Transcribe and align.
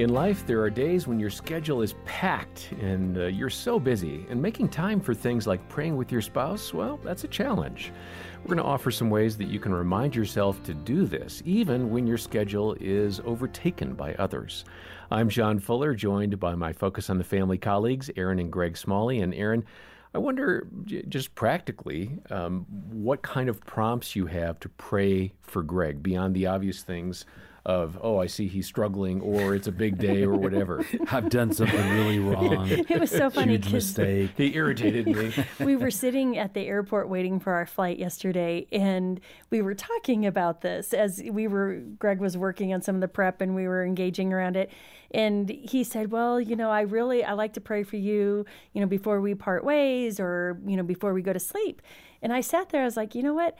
In 0.00 0.14
life, 0.14 0.46
there 0.46 0.62
are 0.62 0.70
days 0.70 1.06
when 1.06 1.20
your 1.20 1.28
schedule 1.28 1.82
is 1.82 1.94
packed 2.06 2.72
and 2.80 3.18
uh, 3.18 3.26
you're 3.26 3.50
so 3.50 3.78
busy, 3.78 4.24
and 4.30 4.40
making 4.40 4.70
time 4.70 4.98
for 4.98 5.12
things 5.12 5.46
like 5.46 5.68
praying 5.68 5.94
with 5.94 6.10
your 6.10 6.22
spouse, 6.22 6.72
well, 6.72 6.98
that's 7.04 7.24
a 7.24 7.28
challenge. 7.28 7.92
We're 8.40 8.54
going 8.54 8.64
to 8.64 8.64
offer 8.64 8.90
some 8.90 9.10
ways 9.10 9.36
that 9.36 9.48
you 9.48 9.60
can 9.60 9.74
remind 9.74 10.16
yourself 10.16 10.62
to 10.62 10.72
do 10.72 11.04
this, 11.04 11.42
even 11.44 11.90
when 11.90 12.06
your 12.06 12.16
schedule 12.16 12.74
is 12.80 13.20
overtaken 13.26 13.92
by 13.92 14.14
others. 14.14 14.64
I'm 15.10 15.28
John 15.28 15.58
Fuller, 15.58 15.94
joined 15.94 16.40
by 16.40 16.54
my 16.54 16.72
Focus 16.72 17.10
on 17.10 17.18
the 17.18 17.22
Family 17.22 17.58
colleagues, 17.58 18.10
Erin 18.16 18.38
and 18.38 18.50
Greg 18.50 18.78
Smalley. 18.78 19.20
And 19.20 19.34
Erin, 19.34 19.66
I 20.14 20.18
wonder, 20.18 20.66
just 21.10 21.34
practically, 21.34 22.16
um, 22.30 22.64
what 22.90 23.20
kind 23.20 23.50
of 23.50 23.60
prompts 23.60 24.16
you 24.16 24.24
have 24.28 24.58
to 24.60 24.70
pray 24.70 25.34
for 25.42 25.62
Greg 25.62 26.02
beyond 26.02 26.34
the 26.34 26.46
obvious 26.46 26.82
things 26.82 27.26
of 27.66 27.98
oh 28.00 28.18
I 28.18 28.26
see 28.26 28.46
he's 28.46 28.66
struggling 28.66 29.20
or 29.20 29.54
it's 29.54 29.66
a 29.66 29.72
big 29.72 29.98
day 29.98 30.22
or 30.22 30.34
whatever. 30.34 30.84
I've 31.10 31.28
done 31.28 31.52
something 31.52 31.90
really 31.90 32.18
wrong. 32.18 32.68
It 32.90 32.98
was 32.98 33.10
so 33.10 33.30
funny 33.30 33.52
Huge 33.52 33.72
mistake. 33.72 34.30
He 34.36 34.54
irritated 34.54 35.06
me. 35.06 35.32
we 35.64 35.76
were 35.76 35.90
sitting 35.90 36.38
at 36.38 36.54
the 36.54 36.66
airport 36.66 37.08
waiting 37.08 37.38
for 37.38 37.52
our 37.52 37.66
flight 37.66 37.98
yesterday 37.98 38.66
and 38.72 39.20
we 39.50 39.62
were 39.62 39.74
talking 39.74 40.26
about 40.26 40.62
this 40.62 40.94
as 40.94 41.22
we 41.30 41.46
were 41.46 41.80
Greg 41.98 42.20
was 42.20 42.36
working 42.36 42.72
on 42.72 42.82
some 42.82 42.94
of 42.94 43.00
the 43.00 43.08
prep 43.08 43.40
and 43.40 43.54
we 43.54 43.68
were 43.68 43.84
engaging 43.84 44.32
around 44.32 44.56
it 44.56 44.70
and 45.12 45.48
he 45.48 45.82
said, 45.82 46.12
"Well, 46.12 46.40
you 46.40 46.54
know, 46.54 46.70
I 46.70 46.82
really 46.82 47.24
I 47.24 47.32
like 47.32 47.54
to 47.54 47.60
pray 47.60 47.82
for 47.82 47.96
you, 47.96 48.46
you 48.72 48.80
know, 48.80 48.86
before 48.86 49.20
we 49.20 49.34
part 49.34 49.64
ways 49.64 50.20
or, 50.20 50.60
you 50.64 50.76
know, 50.76 50.82
before 50.82 51.12
we 51.12 51.22
go 51.22 51.32
to 51.32 51.40
sleep." 51.40 51.82
And 52.22 52.32
I 52.32 52.40
sat 52.40 52.68
there 52.70 52.82
I 52.82 52.84
was 52.84 52.96
like, 52.96 53.14
"You 53.14 53.22
know 53.22 53.34
what? 53.34 53.56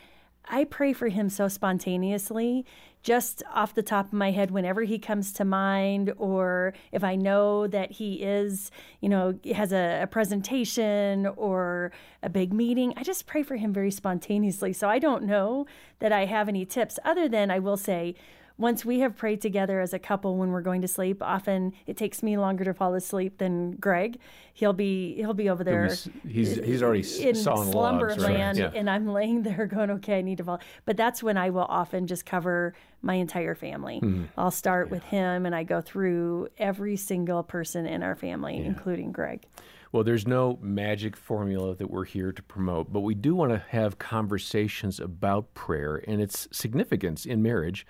I 0.49 0.65
pray 0.65 0.93
for 0.93 1.09
him 1.09 1.29
so 1.29 1.49
spontaneously, 1.49 2.65
just 3.03 3.43
off 3.53 3.75
the 3.75 3.83
top 3.83 4.07
of 4.07 4.13
my 4.13 4.31
head, 4.31 4.51
whenever 4.51 4.83
he 4.83 4.99
comes 4.99 5.33
to 5.35 5.45
mind, 5.45 6.13
or 6.19 6.75
if 6.93 7.03
I 7.03 7.17
know 7.17 7.67
that 7.67 7.93
he 7.93 8.23
is, 8.23 8.71
you 9.01 9.09
know, 9.09 9.39
has 9.55 9.73
a, 9.73 10.01
a, 10.03 10.07
presentation 10.07 11.27
or 11.27 11.93
a 12.23 12.29
big 12.29 12.53
meeting, 12.53 12.93
I 12.97 13.03
just 13.03 13.27
pray 13.27 13.43
for 13.43 13.57
him 13.57 13.73
very 13.73 13.91
spontaneously. 13.91 14.73
So 14.73 14.89
I 14.89 14.99
don't 14.99 15.25
know 15.25 15.67
that 16.01 16.13
I 16.13 16.27
have 16.27 16.49
any 16.49 16.67
tips 16.67 16.99
other 17.05 17.29
than 17.29 17.51
I 17.51 17.59
will 17.59 17.79
say, 17.79 18.17
once 18.61 18.85
we 18.85 19.01
have 19.01 19.17
prayed 19.17 19.41
together 19.41 19.81
as 19.81 19.95
a 19.95 19.99
couple 19.99 20.37
when 20.37 20.51
we're 20.51 20.61
going 20.61 20.83
to 20.83 20.89
sleep, 20.89 21.23
often 21.23 21.73
it 21.87 21.97
takes 21.97 22.23
me 22.23 22.37
longer 22.37 22.63
to 22.63 22.75
fall 22.75 22.95
asleep 22.95 23.39
than 23.39 23.73
Greg. 23.73 24.19
He'll 24.53 24.75
be 24.75 25.15
he'll 25.17 25.35
be 25.35 25.49
over 25.49 25.65
there. 25.65 25.89
He's 26.29 26.57
he's 26.57 26.83
already 26.83 27.01
in 27.23 27.35
slumber 27.35 28.15
land, 28.17 28.59
right? 28.59 28.73
yeah. 28.73 28.79
and 28.79 28.91
I'm 28.91 29.09
laying 29.13 29.43
there 29.43 29.67
going, 29.67 29.91
okay, 29.93 30.19
I 30.19 30.21
need 30.21 30.39
to 30.39 30.45
fall. 30.45 30.61
But 30.85 30.99
that's 30.99 31.23
when 31.23 31.39
I 31.39 31.49
will 31.49 31.67
often 31.69 32.07
just 32.07 32.27
cover 32.27 32.75
my 33.01 33.15
entire 33.15 33.55
family. 33.55 34.01
Mm-hmm. 34.03 34.25
I'll 34.37 34.51
start 34.51 34.89
yeah. 34.89 34.91
with 34.91 35.05
him, 35.05 35.47
and 35.47 35.55
I 35.55 35.65
go 35.65 35.81
through 35.81 36.49
every 36.59 36.97
single 36.97 37.43
person 37.43 37.87
in 37.87 38.03
our 38.03 38.15
family, 38.15 38.59
yeah. 38.59 38.67
including 38.67 39.11
Greg. 39.11 39.47
Well, 39.93 40.05
there's 40.05 40.27
no 40.27 40.59
magic 40.63 41.17
formula 41.17 41.75
that 41.75 41.91
we're 41.91 42.05
here 42.05 42.31
to 42.31 42.43
promote, 42.43 42.93
but 42.93 43.01
we 43.01 43.15
do 43.15 43.35
want 43.35 43.51
to 43.53 43.65
have 43.71 43.99
conversations 43.99 45.01
about 45.01 45.53
prayer 45.55 46.05
and 46.07 46.21
its 46.21 46.47
significance 46.53 47.25
in 47.25 47.43
marriage. 47.43 47.87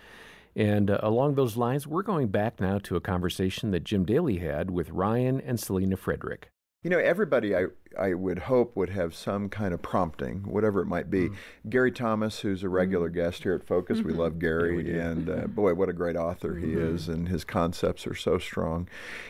And 0.56 0.90
uh, 0.90 0.98
along 1.02 1.34
those 1.34 1.56
lines, 1.56 1.86
we're 1.86 2.02
going 2.02 2.28
back 2.28 2.60
now 2.60 2.78
to 2.78 2.96
a 2.96 3.00
conversation 3.00 3.70
that 3.70 3.84
Jim 3.84 4.04
Daly 4.04 4.38
had 4.38 4.70
with 4.70 4.90
Ryan 4.90 5.40
and 5.40 5.60
Selena 5.60 5.96
Frederick. 5.96 6.50
You 6.82 6.88
know, 6.88 6.98
everybody 6.98 7.54
I, 7.54 7.66
I 7.98 8.14
would 8.14 8.38
hope 8.38 8.74
would 8.74 8.88
have 8.88 9.14
some 9.14 9.50
kind 9.50 9.74
of 9.74 9.82
prompting, 9.82 10.38
whatever 10.44 10.80
it 10.80 10.86
might 10.86 11.10
be. 11.10 11.28
Mm. 11.28 11.36
Gary 11.68 11.92
Thomas, 11.92 12.40
who's 12.40 12.62
a 12.62 12.70
regular 12.70 13.10
mm. 13.10 13.14
guest 13.14 13.42
here 13.42 13.54
at 13.54 13.66
Focus, 13.66 13.98
mm-hmm. 13.98 14.08
we 14.08 14.14
love 14.14 14.38
Gary, 14.38 14.78
yeah, 14.78 14.92
we 14.92 14.98
and 14.98 15.30
uh, 15.30 15.46
boy, 15.46 15.74
what 15.74 15.90
a 15.90 15.92
great 15.92 16.16
author 16.16 16.56
he 16.56 16.68
mm-hmm. 16.68 16.94
is, 16.94 17.06
and 17.08 17.28
his 17.28 17.44
concepts 17.44 18.06
are 18.06 18.14
so 18.14 18.38
strong. 18.38 18.88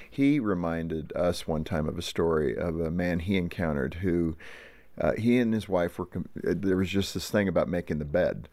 He 0.08 0.38
reminded 0.38 1.12
us 1.16 1.48
one 1.48 1.64
time 1.64 1.88
of 1.88 1.98
a 1.98 2.02
story 2.02 2.56
of 2.56 2.78
a 2.78 2.90
man 2.90 3.18
he 3.18 3.36
encountered 3.36 3.94
who 3.94 4.36
uh, 5.00 5.12
he 5.18 5.38
and 5.38 5.52
his 5.52 5.68
wife 5.68 5.98
were, 5.98 6.06
com- 6.06 6.28
uh, 6.46 6.54
there 6.56 6.76
was 6.76 6.88
just 6.88 7.14
this 7.14 7.30
thing 7.30 7.48
about 7.48 7.68
making 7.68 7.98
the 7.98 8.04
bed 8.04 8.48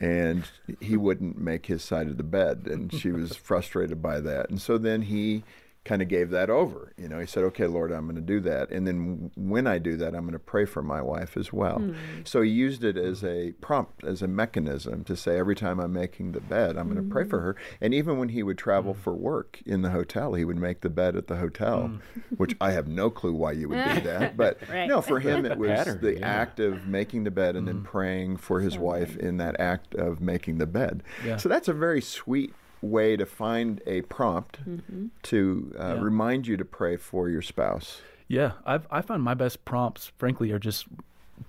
and 0.00 0.44
he 0.80 0.96
wouldn't 0.96 1.38
make 1.38 1.66
his 1.66 1.82
side 1.82 2.06
of 2.08 2.16
the 2.16 2.22
bed 2.22 2.66
and 2.66 2.92
she 2.92 3.10
was 3.10 3.36
frustrated 3.36 4.00
by 4.00 4.20
that. 4.20 4.50
And 4.50 4.60
so 4.60 4.78
then 4.78 5.02
he 5.02 5.42
kind 5.84 6.02
of 6.02 6.08
gave 6.08 6.30
that 6.30 6.50
over. 6.50 6.92
You 6.98 7.08
know, 7.08 7.18
he 7.18 7.26
said, 7.26 7.42
"Okay, 7.44 7.66
Lord, 7.66 7.90
I'm 7.90 8.04
going 8.04 8.16
to 8.16 8.20
do 8.20 8.40
that, 8.40 8.70
and 8.70 8.86
then 8.86 9.30
when 9.34 9.66
I 9.66 9.78
do 9.78 9.96
that, 9.96 10.14
I'm 10.14 10.22
going 10.22 10.32
to 10.32 10.38
pray 10.38 10.66
for 10.66 10.82
my 10.82 11.00
wife 11.00 11.36
as 11.36 11.52
well." 11.52 11.78
Mm. 11.78 11.96
So 12.24 12.42
he 12.42 12.50
used 12.50 12.84
it 12.84 12.96
as 12.96 13.24
a 13.24 13.52
prompt, 13.60 14.04
as 14.04 14.20
a 14.22 14.28
mechanism 14.28 15.04
to 15.04 15.16
say, 15.16 15.38
every 15.38 15.54
time 15.54 15.80
I'm 15.80 15.92
making 15.92 16.32
the 16.32 16.40
bed, 16.40 16.76
I'm 16.76 16.88
mm. 16.88 16.94
going 16.94 17.08
to 17.08 17.12
pray 17.12 17.24
for 17.24 17.38
hmm. 17.38 17.44
her. 17.46 17.56
And 17.80 17.94
even 17.94 18.18
when 18.18 18.28
he 18.30 18.42
would 18.42 18.58
travel 18.58 18.94
mm. 18.94 18.98
for 18.98 19.14
work 19.14 19.60
in 19.64 19.82
the 19.82 19.90
hotel, 19.90 20.34
he 20.34 20.44
would 20.44 20.58
make 20.58 20.82
the 20.82 20.90
bed 20.90 21.16
at 21.16 21.28
the 21.28 21.36
hotel, 21.36 21.88
hmm. 21.88 22.34
which 22.36 22.54
I 22.60 22.72
have 22.72 22.86
no 22.86 23.10
clue 23.10 23.32
why 23.32 23.52
you 23.52 23.68
would 23.68 23.84
do 23.94 24.00
that, 24.02 24.36
but 24.36 24.58
right. 24.68 24.86
no, 24.86 25.00
for 25.00 25.18
him 25.18 25.46
it 25.46 25.58
was 25.58 25.70
pattern, 25.70 26.00
the 26.00 26.18
yeah. 26.18 26.28
act 26.28 26.60
of 26.60 26.86
making 26.86 27.24
the 27.24 27.30
bed 27.30 27.56
and 27.56 27.66
then 27.66 27.78
hmm. 27.78 27.84
praying 27.84 28.36
for 28.36 28.60
his 28.60 28.76
wife 28.76 29.16
in 29.16 29.38
that 29.38 29.58
act 29.58 29.94
of 29.94 30.20
making 30.20 30.58
the 30.58 30.66
bed. 30.66 31.02
Yeah. 31.24 31.36
So 31.36 31.48
that's 31.48 31.68
a 31.68 31.72
very 31.72 32.02
sweet 32.02 32.54
way 32.82 33.16
to 33.16 33.26
find 33.26 33.80
a 33.86 34.02
prompt 34.02 34.60
mm-hmm. 34.68 35.06
to 35.22 35.74
uh, 35.78 35.94
yeah. 35.94 36.00
remind 36.00 36.46
you 36.46 36.56
to 36.56 36.64
pray 36.64 36.96
for 36.96 37.28
your 37.28 37.42
spouse. 37.42 38.00
Yeah, 38.28 38.52
I've 38.64 38.86
I 38.90 39.02
found 39.02 39.22
my 39.22 39.34
best 39.34 39.64
prompts, 39.64 40.12
frankly, 40.16 40.52
are 40.52 40.58
just 40.58 40.86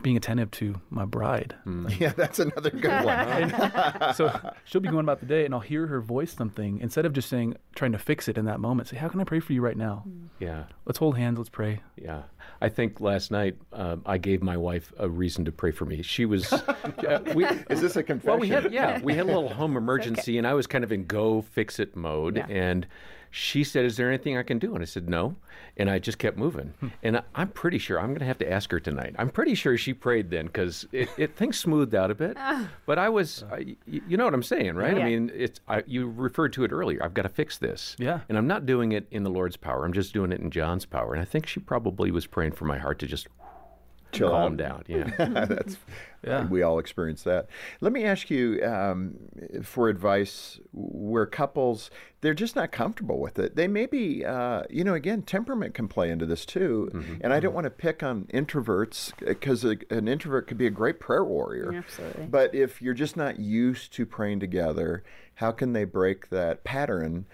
being 0.02 0.18
attentive 0.18 0.52
to 0.52 0.76
my 0.90 1.06
bride. 1.06 1.56
Mm. 1.66 2.00
yeah, 2.00 2.14
that's 2.16 2.40
another 2.40 2.70
good 2.70 3.04
one. 3.04 4.14
so 4.16 4.54
she'll 4.66 4.82
be 4.82 4.90
going 4.90 5.06
about 5.06 5.20
the 5.20 5.26
day, 5.26 5.46
and 5.46 5.54
I'll 5.54 5.60
hear 5.60 5.88
her 5.88 6.02
voice 6.02 6.34
something 6.34 6.80
instead 6.80 7.06
of 7.06 7.14
just 7.14 7.30
saying, 7.30 7.56
trying 7.76 7.92
to 7.92 7.98
fix 7.98 8.28
it 8.28 8.38
in 8.38 8.46
that 8.46 8.60
moment. 8.60 8.90
Say, 8.90 8.98
"How 8.98 9.10
can 9.10 9.20
I 9.20 9.24
pray 9.24 9.40
for 9.40 9.54
you 9.54 9.62
right 9.62 9.78
now?" 9.78 10.04
Mm. 10.08 10.28
Yeah, 10.40 10.64
let's 10.86 10.98
hold 10.98 11.18
hands. 11.18 11.38
Let's 11.38 11.50
pray. 11.50 11.82
Yeah, 11.96 12.24
I 12.62 12.70
think 12.70 13.00
last 13.02 13.32
night 13.32 13.56
uh, 13.74 13.98
I 14.06 14.18
gave 14.18 14.42
my 14.42 14.58
wife 14.58 14.94
a 14.98 15.10
reason 15.10 15.46
to 15.46 15.52
pray 15.52 15.72
for 15.72 15.86
me. 15.86 16.02
She 16.02 16.26
was. 16.26 16.52
Uh, 16.52 17.20
we, 17.36 17.46
Is 17.70 17.82
this 17.82 17.96
a 17.96 18.04
confession? 18.04 18.32
Well, 18.32 18.40
we 18.40 18.50
had 18.50 18.72
yeah, 18.72 19.00
we 19.02 19.14
had 19.14 19.26
a 19.26 19.28
little 19.28 19.50
home 19.50 19.78
emergency, 19.78 20.34
okay. 20.34 20.38
and 20.38 20.48
I 20.48 20.54
was 20.54 20.68
kind 20.68 20.84
of 20.84 20.92
in 20.92 21.06
go 21.06 21.42
fix 21.42 21.80
it 21.80 21.96
mode, 21.96 22.38
yeah. 22.38 22.48
and 22.50 22.88
she 23.32 23.64
said, 23.64 23.86
Is 23.86 23.96
there 23.96 24.10
anything 24.10 24.38
I 24.38 24.44
can 24.44 24.60
do? 24.60 24.76
And 24.76 24.82
I 24.82 24.86
said, 24.86 25.10
No. 25.10 25.38
And 25.78 25.90
I 25.90 26.00
just 26.00 26.20
kept 26.20 26.38
moving. 26.38 26.74
Hmm. 26.82 26.88
And 27.02 27.18
I, 27.18 27.24
am 27.36 27.48
pretty 27.48 27.78
sure 27.78 27.98
I'm 27.98 28.08
going 28.08 28.20
to 28.20 28.26
have 28.26 28.38
to 28.40 28.52
ask 28.52 28.70
her 28.72 28.80
tonight. 28.80 29.16
I'm 29.18 29.30
pretty 29.30 29.56
sure 29.56 29.78
she 29.78 29.94
prayed 29.94 30.30
then 30.30 30.48
because 30.48 30.86
it, 30.92 31.10
it, 31.18 31.36
things 31.36 31.58
smoothed 31.58 31.96
out 31.96 32.12
a 32.12 32.16
bit. 32.16 32.36
Ah. 32.38 32.70
but 32.86 33.00
I 33.00 33.08
was, 33.08 33.44
I, 33.52 33.78
you 33.88 34.18
know 34.18 34.26
what 34.26 34.34
I'm 34.34 34.44
saying, 34.44 34.76
right? 34.76 34.98
Yeah. 34.98 35.04
I 35.04 35.10
mean, 35.10 35.32
it's 35.34 35.62
I, 35.68 35.84
you 35.88 36.10
referred 36.10 36.52
to 36.54 36.66
it 36.66 36.74
earlier. 36.74 37.02
I've 37.02 37.14
got 37.14 37.24
to 37.24 37.30
fix 37.30 37.58
this. 37.58 37.96
Yeah. 37.98 38.20
And 38.28 38.38
I'm 38.38 38.48
not 38.48 38.66
doing 38.66 38.92
it 38.92 39.08
in 39.12 39.24
the 39.24 39.32
Lord's 39.32 39.56
power. 39.56 39.86
I'm 39.86 39.94
just 39.94 40.14
doing 40.14 40.34
it 40.34 40.42
in 40.42 40.52
John's 40.52 40.86
power. 40.86 41.14
And 41.14 41.22
I 41.22 41.26
think 41.26 41.48
she 41.48 41.62
probably 41.62 42.12
was 42.12 42.28
praying 42.28 42.52
for 42.52 42.66
my 42.66 42.78
heart 42.78 43.00
to 43.00 43.08
just 43.08 43.28
Chill 44.12 44.30
calm 44.30 44.54
out. 44.54 44.58
down. 44.58 44.84
Yeah, 44.88 45.46
that's 45.46 45.78
yeah. 46.24 46.46
We 46.48 46.62
all 46.62 46.80
experience 46.80 47.24
that. 47.24 47.48
Let 47.80 47.94
me 47.94 48.04
ask 48.04 48.30
you 48.30 48.64
um, 48.64 49.16
for 49.64 49.90
advice 49.90 50.60
where 50.72 51.26
couples 51.26 51.90
they're 52.22 52.36
just 52.36 52.56
not 52.56 52.72
comfortable 52.72 53.20
with 53.20 53.40
it. 53.40 53.56
They 53.56 53.68
may 53.68 53.88
be, 53.88 54.24
uh, 54.24 54.64
you 54.70 54.84
know, 54.84 54.94
again, 54.94 55.24
temperament 55.24 55.74
can 55.74 55.88
play 55.88 56.10
into 56.12 56.26
this 56.26 56.46
too. 56.46 56.90
Mm-hmm. 56.94 57.16
And 57.22 57.34
I 57.34 57.40
don't 57.40 57.54
want 57.54 57.66
to 57.66 57.72
pick 57.72 58.04
on 58.04 58.26
introverts 58.26 59.12
because 59.20 59.64
an 59.64 60.08
introvert 60.08 60.48
could 60.48 60.58
be 60.58 60.68
a 60.68 60.72
great 60.72 61.00
prayer 61.00 61.26
warrior. 61.26 61.74
Absolutely. 61.74 62.28
But 62.28 62.54
if 62.54 62.82
you're 62.82 62.94
just 62.94 63.18
not 63.18 63.40
used 63.40 63.92
to 63.94 64.06
praying 64.06 64.40
together, 64.40 65.04
how 65.36 65.52
can 65.52 65.74
they 65.74 65.84
break 65.84 66.30
that 66.30 66.64
pattern? 66.64 67.26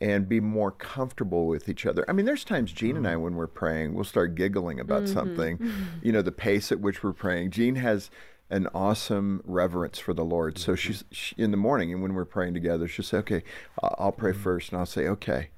And 0.00 0.28
be 0.28 0.40
more 0.40 0.70
comfortable 0.70 1.46
with 1.46 1.68
each 1.68 1.86
other. 1.86 2.04
I 2.08 2.12
mean, 2.12 2.26
there's 2.26 2.44
times 2.44 2.72
Jean 2.72 2.94
mm 2.94 2.98
and 2.98 3.08
I, 3.08 3.12
mm-hmm. 3.12 3.22
when 3.22 3.34
we're 3.36 3.46
praying, 3.46 3.94
we'll 3.94 4.04
start 4.04 4.34
giggling 4.34 4.78
about 4.78 5.04
mm-hmm. 5.04 5.14
something, 5.14 5.58
mm-hmm. 5.58 5.84
you 6.02 6.12
know, 6.12 6.22
the 6.22 6.32
pace 6.32 6.70
at 6.70 6.80
which 6.80 7.02
we're 7.02 7.12
praying. 7.12 7.50
Jean 7.50 7.76
has 7.76 8.10
an 8.50 8.68
awesome 8.74 9.42
reverence 9.44 9.98
for 9.98 10.14
the 10.14 10.24
Lord. 10.24 10.58
So 10.58 10.72
mm-hmm. 10.72 10.76
she's 10.76 11.04
she, 11.10 11.34
in 11.36 11.50
the 11.50 11.56
morning, 11.56 11.92
and 11.92 12.02
when 12.02 12.14
we're 12.14 12.24
praying 12.24 12.54
together, 12.54 12.86
she'll 12.86 13.04
say, 13.04 13.18
"Okay, 13.18 13.42
I'll 13.82 14.12
pray 14.12 14.32
mm-hmm. 14.32 14.42
first, 14.42 14.70
and 14.70 14.78
I'll 14.78 14.86
say, 14.86 15.06
"Okay." 15.08 15.50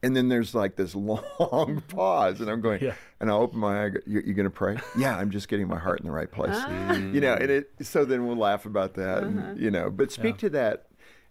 And 0.00 0.14
then 0.14 0.28
there's 0.28 0.54
like 0.54 0.76
this 0.76 0.94
long 0.94 1.82
pause, 1.88 2.40
and 2.40 2.48
I'm 2.48 2.60
going, 2.60 2.84
yeah. 2.84 2.94
and 3.18 3.28
I'll 3.28 3.42
open 3.42 3.58
my 3.58 3.86
eye. 3.86 3.90
You're, 4.06 4.22
you 4.22 4.32
going 4.32 4.44
to 4.44 4.50
pray? 4.50 4.78
yeah, 4.96 5.16
I'm 5.16 5.30
just 5.30 5.48
getting 5.48 5.66
my 5.66 5.78
heart 5.78 5.98
in 5.98 6.06
the 6.06 6.12
right 6.12 6.30
place. 6.30 6.54
Ah. 6.54 6.94
You 6.94 7.20
know, 7.20 7.34
and 7.34 7.50
it. 7.50 7.70
So 7.82 8.04
then 8.04 8.26
we'll 8.26 8.36
laugh 8.36 8.64
about 8.64 8.94
that, 8.94 9.24
uh-huh. 9.24 9.26
and, 9.26 9.60
you 9.60 9.72
know. 9.72 9.90
But 9.90 10.12
speak 10.12 10.36
yeah. 10.36 10.40
to 10.40 10.50
that 10.50 10.86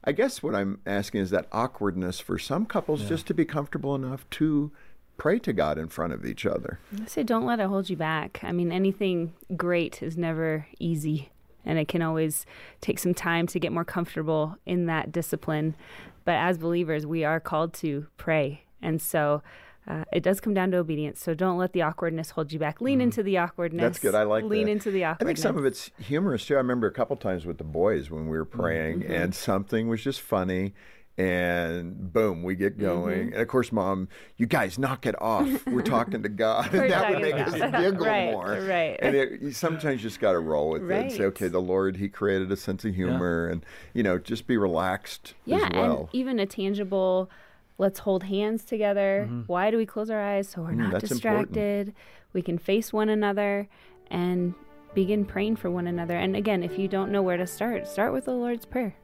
I 0.07 0.13
guess 0.13 0.41
what 0.41 0.55
I'm 0.55 0.79
asking 0.85 1.19
is 1.19 1.31
that 1.31 1.47
awkwardness 1.51 2.21
for 2.21 2.39
some 2.39 2.65
couples 2.65 3.01
yeah. 3.01 3.09
just 3.09 3.27
to 3.27 3.33
be 3.33 3.43
comfortable 3.43 3.93
enough 3.93 4.27
to 4.31 4.71
pray 5.17 5.37
to 5.39 5.51
God 5.51 5.77
in 5.77 5.89
front 5.89 6.13
of 6.13 6.25
each 6.25 6.45
other. 6.45 6.79
I 7.03 7.07
say 7.07 7.23
don't 7.23 7.45
let 7.45 7.59
it 7.59 7.67
hold 7.67 7.89
you 7.89 7.97
back. 7.97 8.39
I 8.41 8.53
mean, 8.53 8.71
anything 8.71 9.33
great 9.57 10.01
is 10.01 10.15
never 10.15 10.65
easy, 10.79 11.29
and 11.65 11.77
it 11.77 11.89
can 11.89 12.01
always 12.01 12.45
take 12.79 12.99
some 12.99 13.13
time 13.13 13.47
to 13.47 13.59
get 13.59 13.73
more 13.73 13.83
comfortable 13.83 14.55
in 14.65 14.85
that 14.85 15.11
discipline. 15.11 15.75
But 16.23 16.35
as 16.35 16.57
believers, 16.57 17.05
we 17.05 17.25
are 17.25 17.41
called 17.41 17.73
to 17.75 18.07
pray. 18.15 18.63
And 18.81 19.01
so 19.01 19.43
uh, 19.87 20.03
it 20.11 20.21
does 20.21 20.39
come 20.41 20.53
down 20.53 20.71
to 20.71 20.77
obedience. 20.77 21.21
So 21.21 21.33
don't 21.33 21.57
let 21.57 21.73
the 21.73 21.81
awkwardness 21.81 22.31
hold 22.31 22.51
you 22.51 22.59
back. 22.59 22.81
Lean 22.81 22.99
mm. 22.99 23.03
into 23.03 23.23
the 23.23 23.37
awkwardness. 23.37 23.81
That's 23.81 23.99
good. 23.99 24.15
I 24.15 24.23
like 24.23 24.43
Lean 24.43 24.65
that. 24.65 24.71
into 24.71 24.91
the 24.91 25.05
awkwardness. 25.05 25.25
I 25.25 25.27
think 25.27 25.37
some 25.37 25.57
of 25.57 25.65
it's 25.65 25.91
humorous 25.99 26.45
too. 26.45 26.55
I 26.55 26.57
remember 26.57 26.87
a 26.87 26.91
couple 26.91 27.15
times 27.15 27.45
with 27.45 27.57
the 27.57 27.63
boys 27.63 28.11
when 28.11 28.27
we 28.27 28.37
were 28.37 28.45
praying 28.45 29.01
mm-hmm. 29.01 29.11
and 29.13 29.33
something 29.33 29.87
was 29.87 30.03
just 30.03 30.21
funny. 30.21 30.73
and 31.17 32.13
boom, 32.13 32.43
we 32.43 32.55
get 32.55 32.77
going. 32.77 33.17
Mm-hmm. 33.17 33.33
And 33.33 33.41
of 33.41 33.47
course, 33.47 33.71
mom, 33.71 34.07
you 34.37 34.45
guys 34.45 34.77
knock 34.77 35.05
it 35.05 35.19
off. 35.19 35.65
We're 35.67 35.81
talking 35.81 36.21
to 36.21 36.29
God, 36.29 36.71
and 36.73 36.91
that 36.91 37.09
would 37.09 37.21
make 37.21 37.33
us 37.33 37.55
God. 37.55 37.71
giggle 37.71 38.05
Right, 38.05 38.31
more. 38.31 38.59
right. 38.61 38.99
And 39.01 39.15
it, 39.15 39.41
you 39.41 39.51
sometimes 39.51 40.03
you 40.03 40.09
just 40.09 40.19
got 40.19 40.33
to 40.33 40.39
roll 40.39 40.69
with 40.69 40.83
it 40.83 40.91
and 40.91 41.11
say, 41.11 41.23
okay, 41.23 41.47
the 41.47 41.61
Lord, 41.61 41.97
He 41.97 42.07
created 42.07 42.51
a 42.51 42.57
sense 42.57 42.85
of 42.85 42.93
humor, 42.93 43.47
and 43.47 43.65
you 43.93 44.03
know, 44.03 44.19
just 44.19 44.45
be 44.45 44.57
relaxed 44.57 45.33
yeah, 45.45 45.57
as 45.57 45.69
well. 45.73 45.99
and 46.01 46.09
even 46.13 46.39
a 46.39 46.45
tangible. 46.45 47.31
Let's 47.79 47.99
hold 47.99 48.23
hands 48.23 48.65
together. 48.65 49.29
Why 49.47 49.69
do 49.71 49.77
we 49.77 49.85
close 49.85 50.09
our 50.09 50.21
eyes 50.21 50.49
so 50.49 50.61
we're 50.61 50.71
Mm, 50.71 50.91
not 50.91 51.01
distracted? 51.01 51.93
We 52.33 52.41
can 52.41 52.57
face 52.57 52.91
one 52.91 53.09
another 53.09 53.67
and 54.09 54.53
begin 54.95 55.25
praying 55.25 55.57
for 55.57 55.69
one 55.69 55.85
another. 55.87 56.15
And 56.17 56.35
again, 56.35 56.63
if 56.63 56.79
you 56.79 56.87
don't 56.87 57.11
know 57.11 57.21
where 57.21 57.37
to 57.37 57.45
start, 57.45 57.87
start 57.87 58.13
with 58.13 58.25
the 58.25 58.33
Lord's 58.33 58.65
Prayer. 58.65 58.95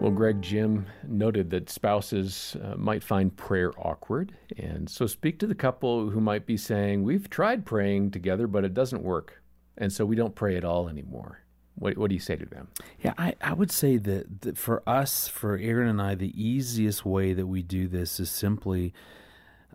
Well, 0.00 0.12
Greg, 0.12 0.40
Jim 0.40 0.86
noted 1.06 1.50
that 1.50 1.68
spouses 1.68 2.56
uh, 2.62 2.76
might 2.76 3.02
find 3.02 3.36
prayer 3.36 3.72
awkward. 3.78 4.32
And 4.56 4.88
so 4.88 5.06
speak 5.06 5.40
to 5.40 5.46
the 5.48 5.54
couple 5.56 6.08
who 6.10 6.20
might 6.20 6.46
be 6.46 6.56
saying, 6.56 7.02
We've 7.02 7.28
tried 7.28 7.66
praying 7.66 8.12
together, 8.12 8.46
but 8.46 8.64
it 8.64 8.72
doesn't 8.74 9.02
work. 9.02 9.42
And 9.76 9.92
so 9.92 10.06
we 10.06 10.14
don't 10.14 10.34
pray 10.36 10.56
at 10.56 10.64
all 10.64 10.88
anymore. 10.88 11.40
What, 11.78 11.96
what 11.96 12.08
do 12.08 12.14
you 12.14 12.20
say 12.20 12.36
to 12.36 12.46
them? 12.46 12.68
Yeah, 13.00 13.14
I, 13.16 13.34
I 13.40 13.52
would 13.52 13.70
say 13.70 13.96
that, 13.98 14.42
that 14.42 14.58
for 14.58 14.82
us, 14.86 15.28
for 15.28 15.56
Erin 15.56 15.88
and 15.88 16.02
I, 16.02 16.14
the 16.14 16.32
easiest 16.40 17.04
way 17.04 17.32
that 17.32 17.46
we 17.46 17.62
do 17.62 17.86
this 17.86 18.18
is 18.18 18.30
simply 18.30 18.92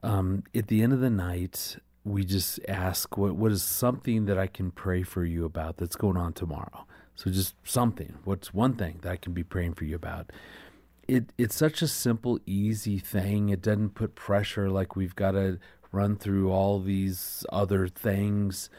um, 0.03 0.43
at 0.53 0.67
the 0.67 0.81
end 0.81 0.93
of 0.93 0.99
the 0.99 1.09
night, 1.09 1.77
we 2.03 2.25
just 2.25 2.59
ask, 2.67 3.17
what, 3.17 3.35
what 3.35 3.51
is 3.51 3.63
something 3.63 4.25
that 4.25 4.37
I 4.37 4.47
can 4.47 4.71
pray 4.71 5.03
for 5.03 5.23
you 5.23 5.45
about 5.45 5.77
that's 5.77 5.95
going 5.95 6.17
on 6.17 6.33
tomorrow? 6.33 6.85
So 7.15 7.31
just 7.31 7.55
something. 7.63 8.17
What's 8.25 8.53
one 8.53 8.73
thing 8.73 8.99
that 9.01 9.11
I 9.11 9.15
can 9.15 9.33
be 9.33 9.43
praying 9.43 9.75
for 9.75 9.85
you 9.85 9.95
about? 9.95 10.31
It 11.07 11.31
it's 11.37 11.55
such 11.55 11.81
a 11.81 11.87
simple, 11.87 12.39
easy 12.45 12.97
thing. 12.97 13.49
It 13.49 13.61
doesn't 13.61 13.91
put 13.91 14.15
pressure 14.15 14.69
like 14.69 14.95
we've 14.95 15.15
got 15.15 15.31
to 15.31 15.59
run 15.91 16.15
through 16.15 16.51
all 16.51 16.79
these 16.79 17.45
other 17.51 17.87
things. 17.87 18.69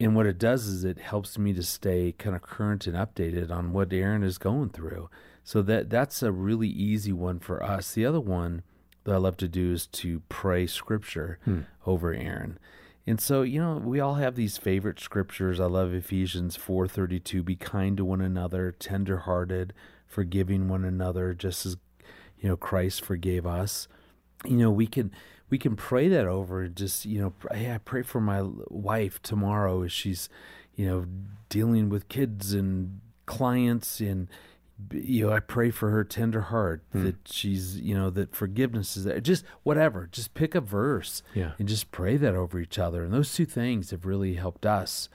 And 0.00 0.16
what 0.16 0.26
it 0.26 0.38
does 0.38 0.66
is 0.66 0.84
it 0.84 0.98
helps 0.98 1.38
me 1.38 1.52
to 1.52 1.62
stay 1.62 2.12
kind 2.18 2.34
of 2.34 2.42
current 2.42 2.86
and 2.86 2.96
updated 2.96 3.50
on 3.50 3.72
what 3.72 3.92
Erin 3.92 4.22
is 4.22 4.38
going 4.38 4.70
through. 4.70 5.08
So 5.44 5.62
that 5.62 5.90
that's 5.90 6.22
a 6.22 6.32
really 6.32 6.68
easy 6.68 7.12
one 7.12 7.38
for 7.38 7.62
us. 7.62 7.92
The 7.92 8.06
other 8.06 8.20
one 8.20 8.62
that 9.04 9.12
I 9.12 9.18
love 9.18 9.36
to 9.38 9.48
do 9.48 9.72
is 9.72 9.86
to 9.86 10.20
pray 10.28 10.66
scripture 10.66 11.38
hmm. 11.44 11.60
over 11.86 12.12
Erin. 12.12 12.58
And 13.06 13.20
so, 13.20 13.42
you 13.42 13.60
know, 13.60 13.76
we 13.76 14.00
all 14.00 14.14
have 14.14 14.34
these 14.34 14.56
favorite 14.56 14.98
scriptures. 14.98 15.60
I 15.60 15.66
love 15.66 15.92
Ephesians 15.92 16.56
4:32, 16.56 17.44
be 17.44 17.56
kind 17.56 17.96
to 17.98 18.04
one 18.04 18.22
another, 18.22 18.72
tender-hearted, 18.72 19.74
forgiving 20.06 20.68
one 20.68 20.84
another 20.84 21.34
just 21.34 21.66
as 21.66 21.76
you 22.38 22.48
know 22.48 22.56
Christ 22.56 23.04
forgave 23.04 23.46
us. 23.46 23.88
You 24.44 24.56
know, 24.56 24.70
we 24.70 24.86
can 24.86 25.10
we 25.50 25.58
can 25.58 25.76
pray 25.76 26.08
that 26.08 26.26
over 26.26 26.66
just, 26.68 27.04
you 27.04 27.20
know, 27.20 27.30
pr- 27.30 27.54
hey, 27.54 27.72
I 27.72 27.78
pray 27.78 28.02
for 28.02 28.20
my 28.20 28.42
wife 28.68 29.20
tomorrow 29.22 29.82
as 29.82 29.92
she's, 29.92 30.28
you 30.74 30.86
know, 30.86 31.06
dealing 31.48 31.88
with 31.88 32.08
kids 32.08 32.52
and 32.54 33.00
clients 33.26 34.00
and 34.00 34.28
you 34.92 35.24
know, 35.26 35.32
I 35.32 35.38
pray 35.38 35.70
for 35.70 35.90
her 35.90 36.02
tender 36.02 36.40
heart 36.40 36.82
that 36.92 37.14
she's, 37.26 37.78
you 37.80 37.94
know, 37.94 38.10
that 38.10 38.34
forgiveness 38.34 38.96
is 38.96 39.04
there. 39.04 39.20
Just 39.20 39.44
whatever, 39.62 40.08
just 40.10 40.34
pick 40.34 40.56
a 40.56 40.60
verse 40.60 41.22
Yeah. 41.32 41.52
and 41.60 41.68
just 41.68 41.92
pray 41.92 42.16
that 42.16 42.34
over 42.34 42.58
each 42.58 42.76
other. 42.78 43.04
And 43.04 43.12
those 43.14 43.32
two 43.32 43.46
things 43.46 43.92
have 43.92 44.04
really 44.04 44.34
helped 44.34 44.66
us 44.66 45.08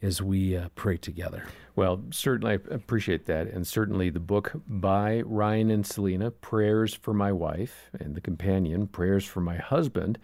as 0.00 0.22
we 0.22 0.56
uh, 0.56 0.70
pray 0.74 0.96
together. 0.96 1.44
Well, 1.74 2.02
certainly 2.10 2.52
I 2.52 2.74
appreciate 2.74 3.24
that. 3.26 3.46
And 3.48 3.66
certainly 3.66 4.10
the 4.10 4.20
book 4.20 4.52
by 4.66 5.22
Ryan 5.22 5.70
and 5.70 5.86
Selena, 5.86 6.30
Prayers 6.30 6.94
for 6.94 7.14
My 7.14 7.32
Wife, 7.32 7.90
and 7.98 8.14
the 8.14 8.20
companion, 8.20 8.86
Prayers 8.86 9.24
for 9.24 9.40
My 9.40 9.56
Husband, 9.56 10.18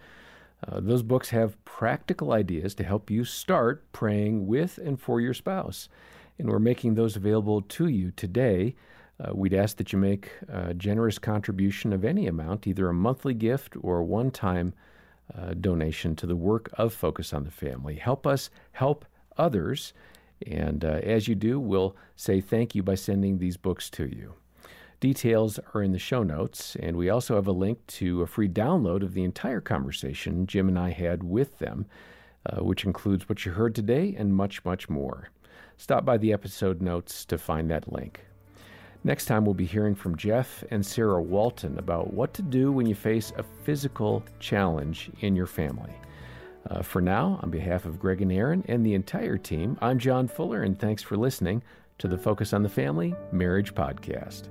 uh, 0.67 0.79
those 0.79 1.03
books 1.03 1.29
have 1.29 1.63
practical 1.65 2.33
ideas 2.33 2.75
to 2.75 2.83
help 2.83 3.09
you 3.09 3.23
start 3.23 3.91
praying 3.93 4.45
with 4.45 4.77
and 4.77 4.99
for 4.99 5.21
your 5.21 5.33
spouse. 5.33 5.89
And 6.37 6.49
we're 6.49 6.59
making 6.59 6.93
those 6.93 7.15
available 7.15 7.61
to 7.61 7.87
you 7.87 8.11
today. 8.11 8.75
Uh, 9.19 9.33
we'd 9.33 9.53
ask 9.53 9.77
that 9.77 9.91
you 9.91 9.99
make 9.99 10.31
a 10.47 10.73
generous 10.73 11.17
contribution 11.17 11.93
of 11.93 12.05
any 12.05 12.27
amount, 12.27 12.67
either 12.67 12.89
a 12.89 12.93
monthly 12.93 13.33
gift 13.33 13.75
or 13.81 13.99
a 13.99 14.03
one 14.03 14.31
time 14.31 14.73
uh, 15.37 15.53
donation 15.53 16.15
to 16.15 16.25
the 16.25 16.35
work 16.35 16.69
of 16.73 16.93
Focus 16.93 17.33
on 17.33 17.43
the 17.43 17.51
Family. 17.51 17.95
Help 17.95 18.27
us 18.27 18.49
help 18.73 19.05
others. 19.37 19.93
And 20.47 20.85
uh, 20.85 20.99
as 21.03 21.27
you 21.27 21.35
do, 21.35 21.59
we'll 21.59 21.95
say 22.15 22.41
thank 22.41 22.75
you 22.75 22.83
by 22.83 22.95
sending 22.95 23.37
these 23.37 23.57
books 23.57 23.89
to 23.91 24.05
you. 24.05 24.33
Details 24.99 25.59
are 25.73 25.81
in 25.81 25.93
the 25.93 25.99
show 25.99 26.23
notes, 26.23 26.75
and 26.77 26.97
we 26.97 27.09
also 27.09 27.35
have 27.35 27.47
a 27.47 27.53
link 27.53 27.85
to 27.87 28.21
a 28.21 28.27
free 28.27 28.49
download 28.49 29.01
of 29.01 29.13
the 29.13 29.23
entire 29.23 29.61
conversation 29.61 30.45
Jim 30.45 30.67
and 30.67 30.77
I 30.77 30.89
had 30.89 31.23
with 31.23 31.57
them, 31.59 31.85
uh, 32.45 32.63
which 32.63 32.83
includes 32.83 33.29
what 33.29 33.45
you 33.45 33.53
heard 33.53 33.73
today 33.73 34.13
and 34.17 34.35
much, 34.35 34.65
much 34.65 34.89
more. 34.89 35.29
Stop 35.77 36.03
by 36.03 36.17
the 36.17 36.33
episode 36.33 36.81
notes 36.81 37.23
to 37.25 37.37
find 37.37 37.71
that 37.71 37.91
link. 37.91 38.25
Next 39.05 39.25
time, 39.25 39.45
we'll 39.45 39.53
be 39.53 39.65
hearing 39.65 39.95
from 39.95 40.17
Jeff 40.17 40.65
and 40.69 40.85
Sarah 40.85 41.21
Walton 41.21 41.77
about 41.79 42.13
what 42.13 42.33
to 42.33 42.41
do 42.41 42.69
when 42.69 42.85
you 42.85 42.95
face 42.95 43.31
a 43.37 43.43
physical 43.63 44.21
challenge 44.41 45.09
in 45.21 45.37
your 45.37 45.47
family. 45.47 45.93
Uh, 46.69 46.81
for 46.81 47.01
now, 47.01 47.39
on 47.41 47.49
behalf 47.49 47.85
of 47.85 47.99
Greg 47.99 48.21
and 48.21 48.31
Erin 48.31 48.63
and 48.67 48.85
the 48.85 48.93
entire 48.93 49.37
team, 49.37 49.77
I'm 49.81 49.99
John 49.99 50.27
Fuller, 50.27 50.61
and 50.63 50.77
thanks 50.77 51.03
for 51.03 51.17
listening 51.17 51.63
to 51.99 52.07
the 52.07 52.17
Focus 52.17 52.53
on 52.53 52.63
the 52.63 52.69
Family 52.69 53.15
Marriage 53.31 53.75
Podcast. 53.75 54.49